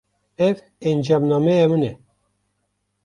Ev 0.47 0.57
encamnameya 0.89 1.65
min 1.71 1.83
e. 1.91 1.93